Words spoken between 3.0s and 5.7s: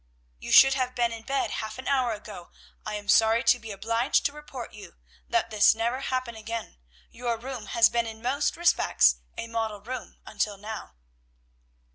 sorry to be obliged to report you. Let